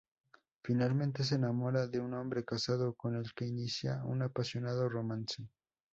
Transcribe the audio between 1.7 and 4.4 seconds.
de un hombre casado con el que inicia un